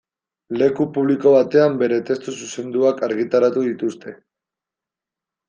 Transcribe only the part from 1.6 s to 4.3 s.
bere testu zuzenduak argitaratu dituzte.